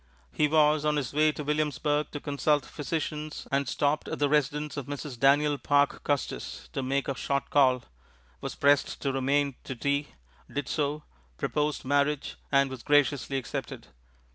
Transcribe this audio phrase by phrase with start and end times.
[0.31, 4.75] He was on his way to Williamsburg to consult physicians and stopped at the residence
[4.75, 5.19] of Mrs.
[5.19, 7.83] Daniel Parke Custis to make a short call
[8.39, 10.07] was pressed to remain to tea,
[10.51, 11.03] did so,
[11.37, 13.89] proposed marriage, and was graciously accepted.